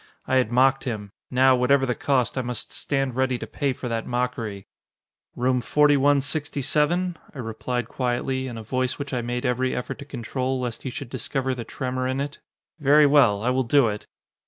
[0.27, 1.11] I had mocked him.
[1.29, 4.65] Now, whatever the cost, I must stand ready to pay for that mockery.
[5.35, 10.59] "Room 4167?" I replied quietly, in a voice which I made every effort to control,
[10.59, 12.39] lest he should discover the tremor in it.
[12.79, 14.07] "Very well, I will do it!"